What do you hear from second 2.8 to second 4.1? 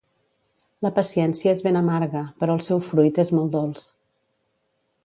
fruit és molt dolç.